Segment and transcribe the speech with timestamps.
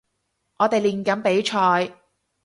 [0.57, 1.95] 我哋練緊比賽